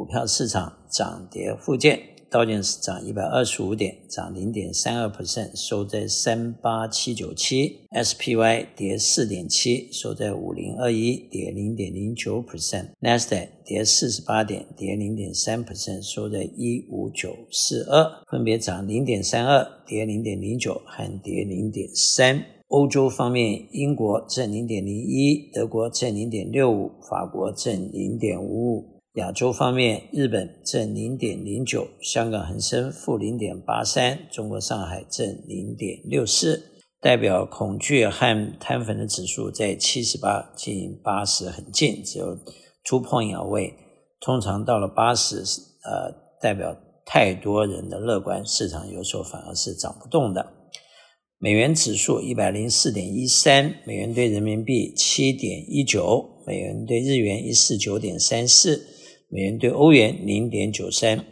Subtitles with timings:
[0.00, 2.00] 股票市场涨跌互见。
[2.30, 7.80] 道琼斯涨一百二十五点，涨零点三二 percent，收在三八七九七。
[7.90, 12.92] SPY 跌四点七，收在五零二一，跌零点零九 percent。
[13.02, 22.42] Nasdaq 跌四十八点，跌零点三 percent，收在一五九四二，分别涨零点三二，跌零点零九和跌零点三。
[22.68, 28.99] 欧洲方面，英国正零点零一，德国正零点六五，法国正零点五五。
[29.14, 36.62] 亚洲方面，日本正零点零九，香港恒生负零点八三，中国上海正零点六四。
[37.00, 42.38] 代表恐惧和贪粉的指数在七十八，近八十很近，只有
[42.84, 43.74] 突破仰位。
[44.20, 50.52] 通常到了八十，呃，代表太多人的乐观，市场有时候反而是涨不动的。
[51.38, 58.86] 美元指数一百零四点一三，美元兑人民币七点一九，美元兑日元一四九点三四。
[59.32, 61.24] 美元兑欧元零点九三，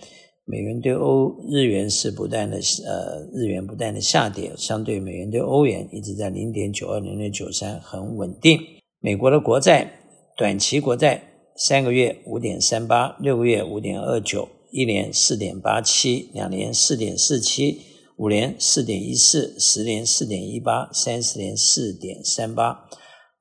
[0.45, 8.57] 美元兑欧日元是不断的呃日元不断的下跌，相对美元兑欧元一直在零点九二零点九三很稳定。
[9.01, 10.01] 美国的国债
[10.37, 11.23] 短期国债
[11.57, 17.81] 三个月五点三八，六个月五点二九，一年四点八七，两年四点四七，
[18.17, 22.89] 五年四点一四，十年四点一八，三十年四点三八。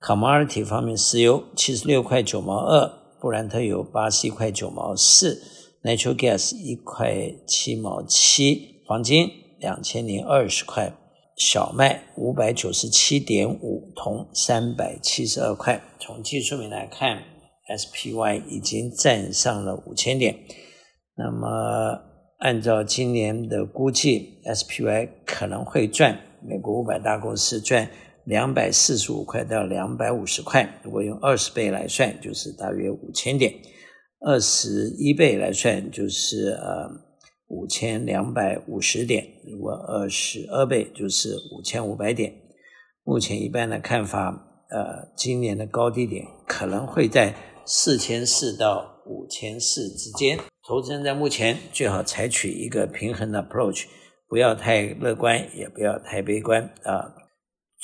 [0.01, 3.06] Commodity 方面，石油七十六块九毛二。
[3.19, 5.41] 布兰特油八十一块九毛四
[5.83, 9.27] ，Natural Gas 一块七毛七，黄金
[9.59, 10.93] 两千零二十块，
[11.35, 15.81] 小麦五百九十七点五，铜三百七十二块。
[15.99, 17.23] 从技术面来看
[17.67, 20.37] ，SPY 已经站上了五千点。
[21.15, 21.99] 那么
[22.37, 27.89] 按照今年的估计，SPY 可能会赚美国五百大公司赚。
[28.27, 33.49] 两百四十五块到两百五十块，如果用二十倍来算，就是大约五千点；
[34.19, 36.89] 二十一倍来算，就是呃
[37.47, 42.33] 五千两百五十点；如果二十二倍，就是五千五百点。
[43.05, 47.33] 目前一般的看法，呃，今年的高低点可能会在
[47.65, 50.37] 四千四到五千四之间。
[50.67, 53.85] 投资人在目前最好采取一个平衡的 approach，
[54.27, 57.13] 不要太乐观，也不要太悲观啊。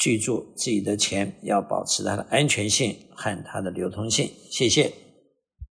[0.03, 4.29] 记住，自己的钱要保持它的安全性和它的流通性。
[4.49, 5.02] 谢谢。